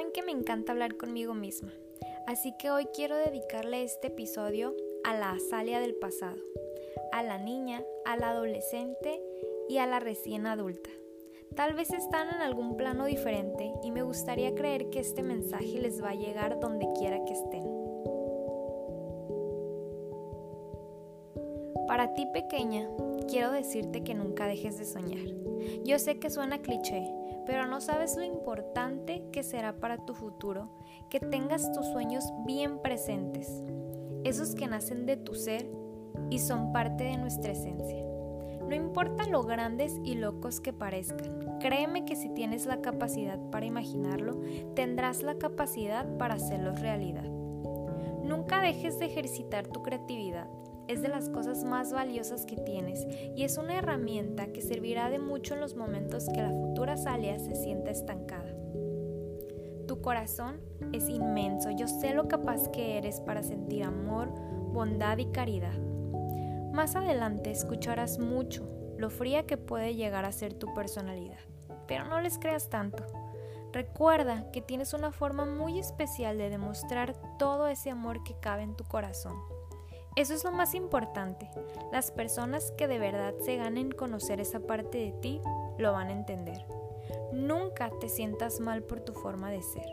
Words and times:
saben 0.00 0.12
que 0.12 0.22
me 0.22 0.32
encanta 0.32 0.72
hablar 0.72 0.96
conmigo 0.96 1.34
misma, 1.34 1.74
así 2.26 2.54
que 2.58 2.70
hoy 2.70 2.86
quiero 2.86 3.18
dedicarle 3.18 3.82
este 3.82 4.06
episodio 4.06 4.74
a 5.04 5.12
la 5.12 5.32
Azalia 5.32 5.78
del 5.78 5.94
pasado, 5.94 6.38
a 7.12 7.22
la 7.22 7.36
niña, 7.36 7.84
a 8.06 8.16
la 8.16 8.30
adolescente 8.30 9.20
y 9.68 9.76
a 9.76 9.86
la 9.86 10.00
recién 10.00 10.46
adulta. 10.46 10.88
Tal 11.54 11.74
vez 11.74 11.90
están 11.90 12.28
en 12.28 12.40
algún 12.40 12.78
plano 12.78 13.04
diferente 13.04 13.74
y 13.82 13.90
me 13.90 14.02
gustaría 14.02 14.54
creer 14.54 14.88
que 14.88 15.00
este 15.00 15.22
mensaje 15.22 15.78
les 15.78 16.02
va 16.02 16.10
a 16.10 16.14
llegar 16.14 16.58
donde 16.60 16.88
quiera 16.98 17.22
que 17.26 17.34
estén. 17.34 17.64
Para 21.86 22.14
ti 22.14 22.26
pequeña, 22.32 22.88
quiero 23.28 23.52
decirte 23.52 24.02
que 24.02 24.14
nunca 24.14 24.46
dejes 24.46 24.78
de 24.78 24.86
soñar. 24.86 25.26
Yo 25.84 25.98
sé 25.98 26.18
que 26.18 26.30
suena 26.30 26.62
cliché, 26.62 27.19
pero 27.46 27.66
no 27.66 27.80
sabes 27.80 28.16
lo 28.16 28.24
importante 28.24 29.24
que 29.32 29.42
será 29.42 29.76
para 29.76 29.98
tu 29.98 30.14
futuro 30.14 30.68
que 31.08 31.20
tengas 31.20 31.72
tus 31.72 31.86
sueños 31.86 32.24
bien 32.46 32.78
presentes, 32.78 33.62
esos 34.24 34.54
que 34.54 34.66
nacen 34.66 35.06
de 35.06 35.16
tu 35.16 35.34
ser 35.34 35.68
y 36.30 36.38
son 36.38 36.72
parte 36.72 37.04
de 37.04 37.16
nuestra 37.16 37.52
esencia. 37.52 38.04
No 38.68 38.74
importa 38.74 39.26
lo 39.26 39.42
grandes 39.42 39.98
y 40.04 40.14
locos 40.14 40.60
que 40.60 40.72
parezcan, 40.72 41.58
créeme 41.58 42.04
que 42.04 42.14
si 42.14 42.28
tienes 42.28 42.66
la 42.66 42.80
capacidad 42.80 43.38
para 43.50 43.66
imaginarlo, 43.66 44.40
tendrás 44.74 45.22
la 45.22 45.36
capacidad 45.38 46.06
para 46.18 46.34
hacerlo 46.34 46.72
realidad. 46.72 47.28
Nunca 48.22 48.60
dejes 48.60 48.98
de 49.00 49.06
ejercitar 49.06 49.66
tu 49.66 49.82
creatividad 49.82 50.48
es 50.90 51.02
de 51.02 51.08
las 51.08 51.28
cosas 51.28 51.62
más 51.62 51.92
valiosas 51.92 52.44
que 52.46 52.56
tienes 52.56 53.06
y 53.36 53.44
es 53.44 53.58
una 53.58 53.78
herramienta 53.78 54.48
que 54.48 54.60
servirá 54.60 55.08
de 55.08 55.20
mucho 55.20 55.54
en 55.54 55.60
los 55.60 55.76
momentos 55.76 56.28
que 56.28 56.42
la 56.42 56.50
futura 56.50 56.96
Salia 56.96 57.38
se 57.38 57.54
sienta 57.54 57.92
estancada. 57.92 58.52
Tu 59.86 60.00
corazón 60.02 60.60
es 60.92 61.08
inmenso, 61.08 61.70
yo 61.70 61.86
sé 61.86 62.12
lo 62.12 62.26
capaz 62.26 62.68
que 62.68 62.98
eres 62.98 63.20
para 63.20 63.44
sentir 63.44 63.84
amor, 63.84 64.30
bondad 64.72 65.18
y 65.18 65.26
caridad. 65.26 65.78
Más 66.72 66.96
adelante 66.96 67.52
escucharás 67.52 68.18
mucho 68.18 68.68
lo 68.98 69.10
fría 69.10 69.46
que 69.46 69.56
puede 69.56 69.94
llegar 69.94 70.24
a 70.24 70.32
ser 70.32 70.54
tu 70.54 70.74
personalidad, 70.74 71.38
pero 71.86 72.04
no 72.04 72.20
les 72.20 72.36
creas 72.36 72.68
tanto. 72.68 73.04
Recuerda 73.72 74.50
que 74.50 74.60
tienes 74.60 74.92
una 74.92 75.12
forma 75.12 75.44
muy 75.44 75.78
especial 75.78 76.36
de 76.36 76.50
demostrar 76.50 77.14
todo 77.38 77.68
ese 77.68 77.90
amor 77.90 78.24
que 78.24 78.34
cabe 78.40 78.62
en 78.62 78.74
tu 78.74 78.82
corazón. 78.82 79.36
Eso 80.16 80.34
es 80.34 80.42
lo 80.44 80.50
más 80.50 80.74
importante. 80.74 81.48
Las 81.92 82.10
personas 82.10 82.72
que 82.72 82.88
de 82.88 82.98
verdad 82.98 83.34
se 83.44 83.56
ganen 83.56 83.92
conocer 83.92 84.40
esa 84.40 84.60
parte 84.60 84.98
de 84.98 85.12
ti 85.12 85.40
lo 85.78 85.92
van 85.92 86.08
a 86.08 86.12
entender. 86.12 86.64
Nunca 87.32 87.90
te 88.00 88.08
sientas 88.08 88.60
mal 88.60 88.82
por 88.82 89.00
tu 89.00 89.12
forma 89.12 89.50
de 89.50 89.62
ser. 89.62 89.86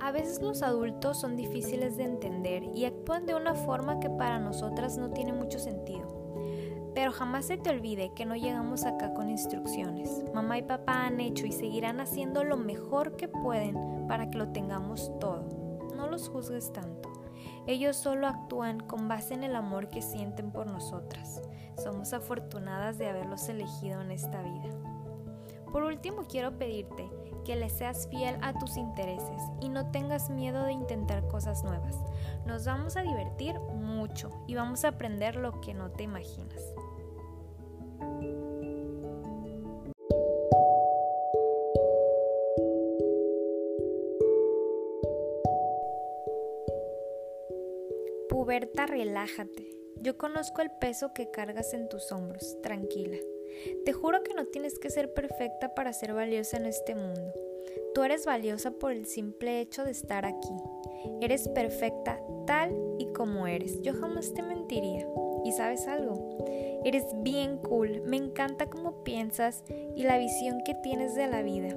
A 0.00 0.10
veces 0.10 0.42
los 0.42 0.62
adultos 0.62 1.20
son 1.20 1.36
difíciles 1.36 1.96
de 1.96 2.04
entender 2.04 2.64
y 2.74 2.84
actúan 2.84 3.26
de 3.26 3.34
una 3.34 3.54
forma 3.54 4.00
que 4.00 4.10
para 4.10 4.38
nosotras 4.38 4.98
no 4.98 5.10
tiene 5.10 5.32
mucho 5.32 5.58
sentido. 5.58 6.26
Pero 6.94 7.12
jamás 7.12 7.46
se 7.46 7.58
te 7.58 7.70
olvide 7.70 8.12
que 8.14 8.24
no 8.24 8.34
llegamos 8.34 8.84
acá 8.84 9.14
con 9.14 9.30
instrucciones. 9.30 10.24
Mamá 10.34 10.58
y 10.58 10.62
papá 10.62 11.06
han 11.06 11.20
hecho 11.20 11.46
y 11.46 11.52
seguirán 11.52 12.00
haciendo 12.00 12.42
lo 12.42 12.56
mejor 12.56 13.16
que 13.16 13.28
pueden 13.28 14.06
para 14.08 14.30
que 14.30 14.38
lo 14.38 14.48
tengamos 14.48 15.12
todo. 15.20 15.44
No 15.96 16.08
los 16.08 16.28
juzgues 16.28 16.72
tanto. 16.72 17.15
Ellos 17.66 17.96
solo 17.96 18.28
actúan 18.28 18.80
con 18.80 19.08
base 19.08 19.34
en 19.34 19.42
el 19.42 19.56
amor 19.56 19.88
que 19.88 20.02
sienten 20.02 20.52
por 20.52 20.70
nosotras. 20.70 21.42
Somos 21.82 22.12
afortunadas 22.12 22.96
de 22.98 23.08
haberlos 23.08 23.48
elegido 23.48 24.00
en 24.00 24.12
esta 24.12 24.42
vida. 24.42 24.70
Por 25.72 25.82
último, 25.82 26.22
quiero 26.28 26.56
pedirte 26.56 27.10
que 27.44 27.56
le 27.56 27.68
seas 27.68 28.08
fiel 28.08 28.36
a 28.42 28.52
tus 28.54 28.76
intereses 28.76 29.42
y 29.60 29.68
no 29.68 29.90
tengas 29.90 30.30
miedo 30.30 30.64
de 30.64 30.72
intentar 30.72 31.26
cosas 31.28 31.64
nuevas. 31.64 31.96
Nos 32.46 32.64
vamos 32.64 32.96
a 32.96 33.02
divertir 33.02 33.58
mucho 33.60 34.30
y 34.46 34.54
vamos 34.54 34.84
a 34.84 34.88
aprender 34.88 35.36
lo 35.36 35.60
que 35.60 35.74
no 35.74 35.90
te 35.90 36.04
imaginas. 36.04 36.62
Relájate. 48.58 49.68
Yo 50.00 50.16
conozco 50.16 50.62
el 50.62 50.70
peso 50.70 51.12
que 51.12 51.30
cargas 51.30 51.74
en 51.74 51.90
tus 51.90 52.10
hombros, 52.10 52.56
tranquila. 52.62 53.18
Te 53.84 53.92
juro 53.92 54.22
que 54.22 54.32
no 54.32 54.46
tienes 54.46 54.78
que 54.78 54.88
ser 54.88 55.12
perfecta 55.12 55.74
para 55.74 55.92
ser 55.92 56.14
valiosa 56.14 56.56
en 56.56 56.64
este 56.64 56.94
mundo. 56.94 57.34
Tú 57.94 58.02
eres 58.02 58.24
valiosa 58.24 58.70
por 58.70 58.92
el 58.92 59.04
simple 59.04 59.60
hecho 59.60 59.84
de 59.84 59.90
estar 59.90 60.24
aquí. 60.24 60.54
Eres 61.20 61.48
perfecta 61.48 62.18
tal 62.46 62.74
y 62.98 63.12
como 63.12 63.46
eres. 63.46 63.82
Yo 63.82 63.92
jamás 63.92 64.32
te 64.32 64.42
mentiría. 64.42 65.06
Y 65.44 65.52
sabes 65.52 65.86
algo, 65.86 66.44
eres 66.84 67.04
bien 67.18 67.58
cool. 67.58 68.00
Me 68.06 68.16
encanta 68.16 68.70
cómo 68.70 69.04
piensas 69.04 69.64
y 69.94 70.02
la 70.04 70.18
visión 70.18 70.62
que 70.64 70.74
tienes 70.74 71.14
de 71.14 71.26
la 71.26 71.42
vida, 71.42 71.76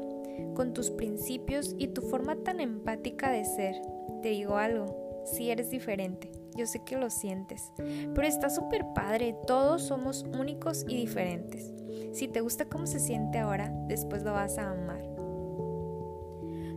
con 0.56 0.74
tus 0.74 0.92
principios 0.92 1.76
y 1.78 1.90
tu 1.90 2.02
forma 2.02 2.38
tan 2.38 2.62
empática 2.62 3.32
de 3.32 3.44
ser. 3.44 3.76
Te 4.24 4.30
digo 4.30 4.56
algo, 4.56 5.24
si 5.26 5.52
eres 5.52 5.70
diferente 5.70 6.39
yo 6.60 6.68
sé 6.68 6.80
que 6.84 6.98
lo 6.98 7.10
sientes, 7.10 7.72
pero 7.78 8.28
está 8.28 8.50
súper 8.50 8.86
padre, 8.94 9.36
todos 9.48 9.84
somos 9.84 10.26
únicos 10.38 10.84
y 10.88 10.98
diferentes. 10.98 11.74
Si 12.12 12.28
te 12.28 12.42
gusta 12.42 12.66
cómo 12.66 12.86
se 12.86 13.00
siente 13.00 13.40
ahora, 13.40 13.72
después 13.88 14.24
lo 14.24 14.34
vas 14.34 14.58
a 14.58 14.72
amar. 14.72 15.02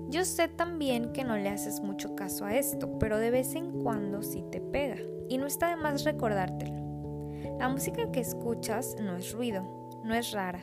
Yo 0.09 0.25
sé 0.25 0.47
también 0.47 1.13
que 1.13 1.25
no 1.25 1.37
le 1.37 1.49
haces 1.49 1.81
mucho 1.81 2.15
caso 2.15 2.45
a 2.45 2.55
esto, 2.55 2.99
pero 2.99 3.19
de 3.19 3.31
vez 3.31 3.55
en 3.55 3.83
cuando 3.83 4.23
sí 4.23 4.45
te 4.53 4.61
pega, 4.61 4.99
y 5.29 5.39
no 5.39 5.47
está 5.47 5.71
de 5.71 5.77
más 5.77 6.05
recordártelo. 6.05 6.75
La 7.59 7.69
música 7.69 8.11
que 8.13 8.21
escuchas 8.21 8.95
no 9.01 9.17
es 9.17 9.33
ruido, 9.33 9.91
no 10.05 10.15
es 10.15 10.31
rara. 10.31 10.61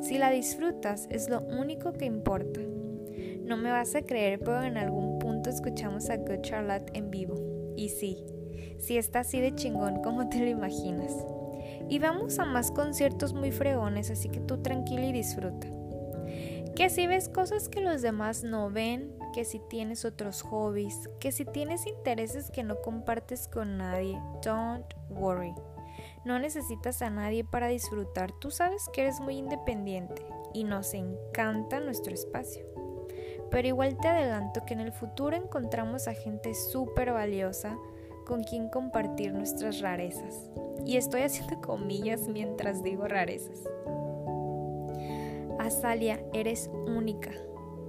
Si 0.00 0.16
la 0.18 0.30
disfrutas 0.30 1.08
es 1.10 1.28
lo 1.28 1.42
único 1.42 1.92
que 1.92 2.06
importa. 2.06 2.60
No 3.42 3.56
me 3.56 3.70
vas 3.70 3.94
a 3.94 4.02
creer, 4.02 4.38
pero 4.38 4.62
en 4.62 4.78
algún 4.78 5.18
punto 5.18 5.50
escuchamos 5.50 6.08
a 6.08 6.16
Good 6.16 6.40
Charlotte 6.42 6.90
en 6.94 7.10
vivo. 7.10 7.34
Y 7.76 7.90
sí, 7.90 8.24
si 8.78 8.98
está 8.98 9.20
así 9.20 9.40
de 9.40 9.54
chingón 9.54 10.02
como 10.02 10.28
te 10.28 10.38
lo 10.38 10.46
imaginas. 10.46 11.12
Y 11.88 11.98
vamos 11.98 12.38
a 12.38 12.44
más 12.44 12.70
conciertos 12.70 13.32
muy 13.32 13.52
fregones, 13.52 14.10
así 14.10 14.28
que 14.28 14.40
tú 14.40 14.62
tranquila 14.62 15.06
y 15.06 15.12
disfruta. 15.12 15.68
Que 16.74 16.90
si 16.90 17.06
ves 17.06 17.28
cosas 17.28 17.68
que 17.68 17.80
los 17.80 18.02
demás 18.02 18.42
no 18.42 18.70
ven, 18.70 19.16
que 19.32 19.44
si 19.44 19.60
tienes 19.60 20.04
otros 20.04 20.42
hobbies, 20.42 21.08
que 21.20 21.32
si 21.32 21.44
tienes 21.44 21.86
intereses 21.86 22.50
que 22.50 22.62
no 22.62 22.80
compartes 22.82 23.48
con 23.48 23.78
nadie, 23.78 24.20
don't 24.42 24.86
worry. 25.10 25.54
No 26.24 26.38
necesitas 26.38 27.02
a 27.02 27.10
nadie 27.10 27.44
para 27.44 27.68
disfrutar, 27.68 28.32
tú 28.32 28.50
sabes 28.50 28.88
que 28.92 29.02
eres 29.02 29.20
muy 29.20 29.36
independiente 29.36 30.26
y 30.52 30.64
nos 30.64 30.92
encanta 30.92 31.80
nuestro 31.80 32.12
espacio. 32.12 32.66
Pero 33.50 33.68
igual 33.68 33.96
te 33.98 34.08
adelanto 34.08 34.64
que 34.66 34.74
en 34.74 34.80
el 34.80 34.92
futuro 34.92 35.36
encontramos 35.36 36.08
a 36.08 36.14
gente 36.14 36.54
súper 36.54 37.12
valiosa, 37.12 37.78
con 38.26 38.44
quien 38.44 38.68
compartir 38.68 39.32
nuestras 39.32 39.80
rarezas. 39.80 40.50
Y 40.84 40.98
estoy 40.98 41.22
haciendo 41.22 41.60
comillas 41.62 42.28
mientras 42.28 42.82
digo 42.82 43.08
rarezas. 43.08 43.62
Azalia, 45.58 46.20
eres 46.34 46.70
única. 46.86 47.30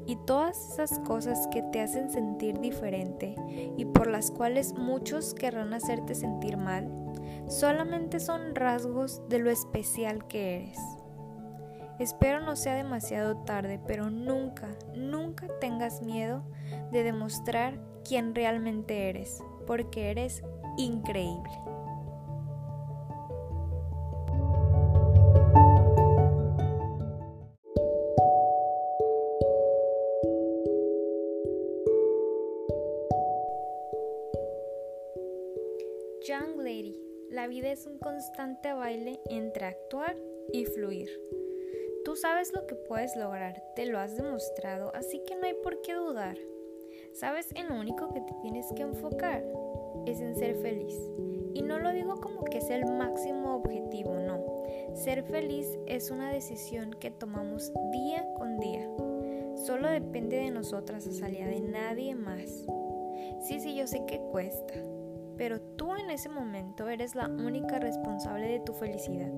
Y 0.06 0.16
todas 0.26 0.72
esas 0.72 1.00
cosas 1.00 1.48
que 1.52 1.62
te 1.64 1.82
hacen 1.82 2.10
sentir 2.10 2.62
diferente 2.62 3.36
y 3.76 3.84
por 3.84 4.08
las 4.08 4.32
cuales 4.32 4.74
muchos 4.74 5.34
querrán 5.34 5.74
hacerte 5.74 6.16
sentir 6.16 6.56
mal, 6.56 6.90
solamente 7.50 8.22
son 8.22 8.56
rasgos 8.56 9.22
de 9.28 9.40
lo 9.40 9.50
especial 9.50 10.26
que 10.28 10.56
eres. 10.56 10.80
Espero 12.00 12.40
no 12.40 12.56
sea 12.56 12.76
demasiado 12.76 13.38
tarde, 13.44 13.82
pero 13.86 14.10
nunca, 14.10 14.70
nunca 14.96 15.48
tengas 15.60 16.02
miedo 16.02 16.42
de 16.92 17.04
demostrar 17.04 17.78
quién 18.06 18.34
realmente 18.34 19.10
eres 19.10 19.42
porque 19.68 20.10
eres 20.10 20.42
increíble. 20.78 21.52
Young 36.28 36.58
Lady, 36.58 37.00
la 37.30 37.48
vida 37.48 37.72
es 37.72 37.86
un 37.86 38.00
constante 38.00 38.74
baile 38.74 39.22
entre 39.30 39.66
actuar 39.66 40.18
y 40.52 40.66
fluir. 40.66 41.10
Tú 42.04 42.16
sabes 42.16 42.52
lo 42.54 42.66
que 42.68 42.76
puedes 42.76 43.16
lograr, 43.16 43.62
te 43.76 43.86
lo 43.86 44.00
has 44.00 44.18
demostrado, 44.18 44.94
así 44.96 45.22
que 45.26 45.36
no 45.36 45.46
hay 45.46 45.54
por 45.54 45.82
qué 45.82 45.94
dudar. 45.94 46.38
¿Sabes 47.14 47.50
en 47.56 47.70
lo 47.70 47.80
único 47.80 48.10
que 48.10 48.22
te 48.22 48.34
tienes 48.42 48.72
que 48.76 48.84
enfocar? 48.84 49.44
Es 50.06 50.20
en 50.20 50.36
ser 50.36 50.56
feliz. 50.56 50.96
Y 51.54 51.64
no 51.64 51.80
lo 51.80 51.92
digo 51.92 52.18
como 52.22 52.44
que 52.44 52.60
es 52.60 52.70
el 52.70 52.86
máximo 52.86 53.56
objetivo, 53.56 54.14
no. 54.16 54.44
Ser 54.94 55.24
feliz 55.24 55.68
es 55.88 56.12
una 56.12 56.32
decisión 56.32 56.92
que 56.92 57.10
tomamos 57.12 57.72
día 57.92 58.26
con 58.38 58.60
día. 58.60 58.88
Solo 59.66 59.90
depende 59.90 60.38
de 60.38 60.52
nosotras, 60.52 61.08
Azalia, 61.08 61.48
de 61.48 61.62
nadie 61.62 62.14
más. 62.14 62.66
Sí, 63.42 63.60
sí, 63.60 63.76
yo 63.76 63.88
sé 63.88 64.06
que 64.06 64.20
cuesta, 64.20 64.74
pero 65.38 65.60
tú 65.60 65.96
en 65.96 66.12
ese 66.12 66.30
momento 66.30 66.90
eres 66.90 67.16
la 67.16 67.28
única 67.28 67.80
responsable 67.80 68.48
de 68.48 68.60
tu 68.60 68.74
felicidad. 68.74 69.32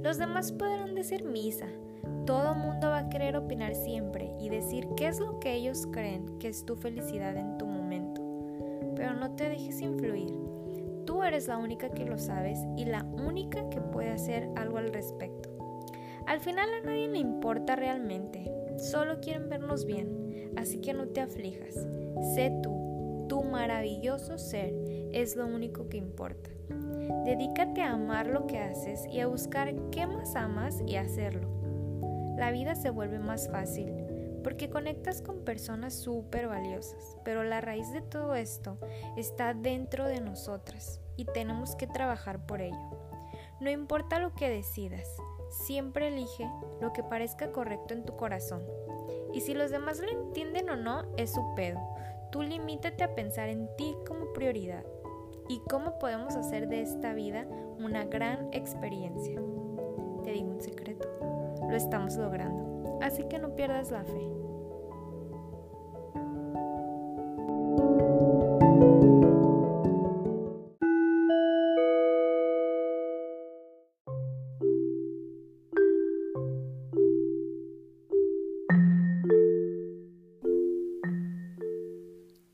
Los 0.00 0.18
demás 0.18 0.52
podrán 0.52 0.94
decir 0.94 1.24
misa, 1.24 1.66
todo 2.26 2.56
mundo 2.56 2.88
va 2.88 2.98
a 2.98 3.08
querer 3.08 3.36
opinar 3.36 3.74
siempre 3.76 4.34
y 4.40 4.48
decir 4.48 4.88
qué 4.96 5.06
es 5.06 5.20
lo 5.20 5.38
que 5.38 5.54
ellos 5.54 5.86
creen 5.92 6.38
que 6.40 6.48
es 6.48 6.66
tu 6.66 6.74
felicidad 6.74 7.36
en 7.36 7.56
tu 7.56 7.66
momento, 7.66 8.20
pero 8.96 9.14
no 9.14 9.36
te 9.36 9.48
dejes 9.48 9.80
influir. 9.80 10.34
Tú 11.06 11.22
eres 11.22 11.46
la 11.46 11.56
única 11.56 11.90
que 11.90 12.04
lo 12.04 12.18
sabes 12.18 12.58
y 12.76 12.84
la 12.84 13.04
única 13.04 13.68
que 13.70 13.80
puede 13.80 14.10
hacer 14.10 14.48
algo 14.56 14.78
al 14.78 14.92
respecto. 14.92 15.50
Al 16.26 16.40
final 16.40 16.68
a 16.74 16.84
nadie 16.84 17.06
le 17.06 17.18
importa 17.18 17.76
realmente, 17.76 18.50
solo 18.78 19.20
quieren 19.20 19.48
vernos 19.48 19.86
bien, 19.86 20.52
así 20.56 20.80
que 20.80 20.92
no 20.92 21.06
te 21.06 21.20
aflijas. 21.20 21.74
Sé 22.34 22.52
tú, 22.60 23.26
tu 23.28 23.44
maravilloso 23.44 24.36
ser 24.36 24.74
es 25.12 25.36
lo 25.36 25.46
único 25.46 25.88
que 25.88 25.98
importa. 25.98 26.50
Dedícate 27.24 27.82
a 27.82 27.92
amar 27.92 28.26
lo 28.26 28.48
que 28.48 28.58
haces 28.58 29.06
y 29.06 29.20
a 29.20 29.28
buscar 29.28 29.72
qué 29.92 30.08
más 30.08 30.34
amas 30.34 30.82
y 30.88 30.96
hacerlo. 30.96 31.65
La 32.36 32.50
vida 32.50 32.74
se 32.74 32.90
vuelve 32.90 33.18
más 33.18 33.48
fácil 33.50 33.92
porque 34.46 34.70
conectas 34.70 35.22
con 35.22 35.44
personas 35.44 35.92
súper 35.92 36.46
valiosas, 36.46 37.18
pero 37.24 37.42
la 37.42 37.60
raíz 37.60 37.90
de 37.92 38.00
todo 38.00 38.36
esto 38.36 38.78
está 39.16 39.54
dentro 39.54 40.06
de 40.06 40.20
nosotras 40.20 41.00
y 41.16 41.24
tenemos 41.24 41.74
que 41.74 41.88
trabajar 41.88 42.46
por 42.46 42.60
ello. 42.60 42.78
No 43.58 43.70
importa 43.70 44.20
lo 44.20 44.34
que 44.34 44.48
decidas, 44.48 45.08
siempre 45.66 46.08
elige 46.08 46.48
lo 46.80 46.92
que 46.92 47.02
parezca 47.02 47.50
correcto 47.50 47.94
en 47.94 48.04
tu 48.04 48.16
corazón. 48.16 48.62
Y 49.32 49.40
si 49.40 49.52
los 49.52 49.72
demás 49.72 49.98
lo 49.98 50.08
entienden 50.08 50.70
o 50.70 50.76
no, 50.76 51.02
es 51.16 51.32
su 51.32 51.42
pedo. 51.56 51.80
Tú 52.30 52.42
limítate 52.42 53.02
a 53.02 53.14
pensar 53.14 53.48
en 53.48 53.68
ti 53.76 53.96
como 54.06 54.32
prioridad 54.32 54.84
y 55.48 55.60
cómo 55.68 55.98
podemos 55.98 56.36
hacer 56.36 56.68
de 56.68 56.82
esta 56.82 57.14
vida 57.14 57.48
una 57.78 58.04
gran 58.04 58.48
experiencia. 58.52 59.40
Te 60.22 60.32
digo 60.32 60.50
un 60.50 60.60
secreto, 60.60 61.08
lo 61.68 61.76
estamos 61.76 62.16
logrando, 62.16 62.98
así 63.02 63.24
que 63.28 63.38
no 63.38 63.54
pierdas 63.54 63.90
la 63.90 64.04
fe. 64.04 64.36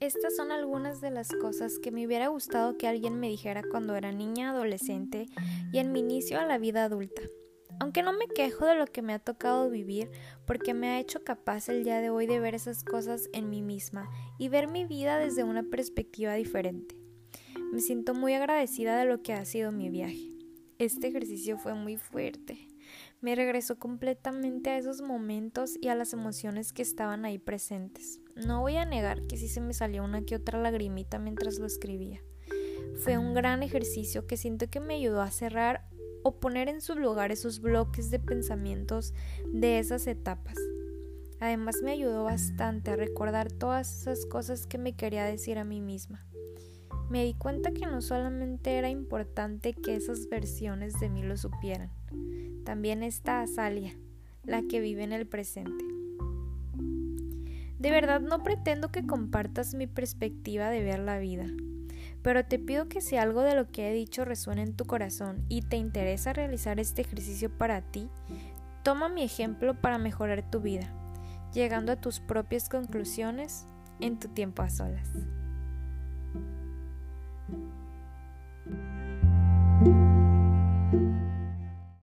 Estas 0.00 0.34
son 0.34 0.50
algunas 0.50 1.00
de 1.00 1.10
las 1.10 1.28
cosas 1.28 1.78
que 1.78 1.92
me 1.92 2.06
hubiera 2.06 2.26
gustado 2.26 2.76
que 2.76 2.88
alguien 2.88 3.20
me 3.20 3.28
dijera 3.28 3.62
cuando 3.62 3.94
era 3.94 4.10
niña, 4.10 4.50
adolescente 4.50 5.26
y 5.72 5.78
en 5.78 5.92
mi 5.92 6.00
inicio 6.00 6.40
a 6.40 6.44
la 6.44 6.58
vida 6.58 6.84
adulta. 6.84 7.22
Aunque 7.82 8.04
no 8.04 8.12
me 8.12 8.28
quejo 8.28 8.64
de 8.64 8.76
lo 8.76 8.86
que 8.86 9.02
me 9.02 9.12
ha 9.12 9.18
tocado 9.18 9.68
vivir, 9.68 10.08
porque 10.46 10.72
me 10.72 10.90
ha 10.90 11.00
hecho 11.00 11.24
capaz 11.24 11.68
el 11.68 11.82
día 11.82 12.00
de 12.00 12.10
hoy 12.10 12.28
de 12.28 12.38
ver 12.38 12.54
esas 12.54 12.84
cosas 12.84 13.28
en 13.32 13.50
mí 13.50 13.60
misma 13.60 14.08
y 14.38 14.48
ver 14.48 14.68
mi 14.68 14.84
vida 14.84 15.18
desde 15.18 15.42
una 15.42 15.64
perspectiva 15.64 16.34
diferente. 16.34 16.96
Me 17.72 17.80
siento 17.80 18.14
muy 18.14 18.34
agradecida 18.34 18.96
de 18.96 19.06
lo 19.06 19.20
que 19.24 19.32
ha 19.32 19.44
sido 19.44 19.72
mi 19.72 19.90
viaje. 19.90 20.32
Este 20.78 21.08
ejercicio 21.08 21.58
fue 21.58 21.74
muy 21.74 21.96
fuerte. 21.96 22.68
Me 23.20 23.34
regresó 23.34 23.80
completamente 23.80 24.70
a 24.70 24.78
esos 24.78 25.02
momentos 25.02 25.76
y 25.80 25.88
a 25.88 25.96
las 25.96 26.12
emociones 26.12 26.72
que 26.72 26.82
estaban 26.82 27.24
ahí 27.24 27.38
presentes. 27.38 28.20
No 28.36 28.60
voy 28.60 28.76
a 28.76 28.84
negar 28.84 29.26
que 29.26 29.36
sí 29.36 29.48
se 29.48 29.60
me 29.60 29.74
salió 29.74 30.04
una 30.04 30.22
que 30.24 30.36
otra 30.36 30.60
lagrimita 30.60 31.18
mientras 31.18 31.58
lo 31.58 31.66
escribía. 31.66 32.22
Fue 33.02 33.18
un 33.18 33.34
gran 33.34 33.64
ejercicio 33.64 34.28
que 34.28 34.36
siento 34.36 34.70
que 34.70 34.78
me 34.78 34.94
ayudó 34.94 35.20
a 35.20 35.32
cerrar 35.32 35.88
o 36.22 36.38
poner 36.38 36.68
en 36.68 36.80
su 36.80 36.94
lugar 36.94 37.32
esos 37.32 37.60
bloques 37.60 38.10
de 38.10 38.18
pensamientos 38.18 39.14
de 39.52 39.78
esas 39.78 40.06
etapas. 40.06 40.56
Además 41.40 41.76
me 41.82 41.92
ayudó 41.92 42.24
bastante 42.24 42.92
a 42.92 42.96
recordar 42.96 43.50
todas 43.50 44.00
esas 44.00 44.26
cosas 44.26 44.66
que 44.66 44.78
me 44.78 44.94
quería 44.94 45.24
decir 45.24 45.58
a 45.58 45.64
mí 45.64 45.80
misma. 45.80 46.24
Me 47.10 47.24
di 47.24 47.34
cuenta 47.34 47.72
que 47.72 47.86
no 47.86 48.00
solamente 48.00 48.76
era 48.76 48.88
importante 48.88 49.74
que 49.74 49.96
esas 49.96 50.28
versiones 50.28 50.98
de 51.00 51.08
mí 51.08 51.22
lo 51.22 51.36
supieran, 51.36 51.90
también 52.64 53.02
está 53.02 53.42
Azalia, 53.42 53.96
la 54.44 54.62
que 54.62 54.80
vive 54.80 55.02
en 55.02 55.12
el 55.12 55.26
presente. 55.26 55.84
De 57.78 57.90
verdad 57.90 58.20
no 58.20 58.44
pretendo 58.44 58.92
que 58.92 59.04
compartas 59.04 59.74
mi 59.74 59.88
perspectiva 59.88 60.70
de 60.70 60.84
ver 60.84 61.00
la 61.00 61.18
vida, 61.18 61.46
pero 62.22 62.44
te 62.44 62.58
pido 62.58 62.88
que 62.88 63.00
si 63.00 63.16
algo 63.16 63.42
de 63.42 63.54
lo 63.54 63.70
que 63.70 63.90
he 63.90 63.92
dicho 63.92 64.24
resuena 64.24 64.62
en 64.62 64.74
tu 64.74 64.84
corazón 64.84 65.44
y 65.48 65.62
te 65.62 65.76
interesa 65.76 66.32
realizar 66.32 66.78
este 66.78 67.02
ejercicio 67.02 67.50
para 67.50 67.82
ti, 67.82 68.08
toma 68.82 69.08
mi 69.08 69.22
ejemplo 69.22 69.80
para 69.80 69.98
mejorar 69.98 70.48
tu 70.50 70.60
vida, 70.60 70.86
llegando 71.52 71.92
a 71.92 72.00
tus 72.00 72.20
propias 72.20 72.68
conclusiones 72.68 73.66
en 74.00 74.18
tu 74.18 74.28
tiempo 74.28 74.62
a 74.62 74.70
solas. 74.70 75.08